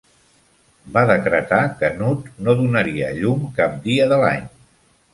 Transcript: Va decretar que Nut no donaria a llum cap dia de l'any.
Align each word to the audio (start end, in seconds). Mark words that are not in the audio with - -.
Va 0.95 1.03
decretar 1.11 1.59
que 1.83 1.93
Nut 1.99 2.33
no 2.49 2.57
donaria 2.65 3.13
a 3.13 3.17
llum 3.23 3.47
cap 3.63 3.81
dia 3.89 4.13
de 4.15 4.23
l'any. 4.27 4.53